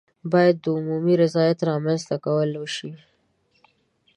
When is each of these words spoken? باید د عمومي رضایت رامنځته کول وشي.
باید 0.31 0.55
د 0.63 0.65
عمومي 0.77 1.15
رضایت 1.23 1.59
رامنځته 1.71 2.15
کول 2.25 2.49
وشي. 2.57 2.91